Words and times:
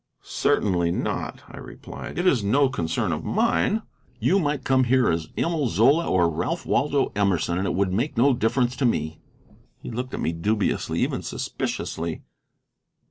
"Certainly 0.23 0.93
not," 0.93 1.43
I 1.47 1.57
replied. 1.57 2.17
"It 2.17 2.25
is 2.25 2.43
no 2.43 2.69
concern 2.69 3.11
of 3.11 3.23
mine. 3.23 3.83
You 4.19 4.39
might 4.39 4.63
come 4.63 4.85
here 4.85 5.11
as 5.11 5.27
Emil 5.37 5.67
Zola 5.67 6.09
or 6.09 6.27
Ralph 6.27 6.65
Waldo 6.65 7.11
Emerson 7.15 7.59
and 7.59 7.67
it 7.67 7.75
would 7.75 7.93
make 7.93 8.17
no 8.17 8.33
difference 8.33 8.75
to 8.77 8.85
me." 8.87 9.19
He 9.83 9.91
looked 9.91 10.15
at 10.15 10.19
me 10.19 10.33
dubiously, 10.33 11.01
even 11.01 11.21
suspiciously. 11.21 12.23